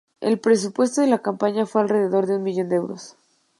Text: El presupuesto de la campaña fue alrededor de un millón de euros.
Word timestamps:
El 0.19 0.39
presupuesto 0.39 1.01
de 1.01 1.05
la 1.07 1.19
campaña 1.21 1.67
fue 1.67 1.81
alrededor 1.83 2.25
de 2.25 2.37
un 2.37 2.41
millón 2.41 2.69
de 2.69 2.77
euros. 2.77 3.15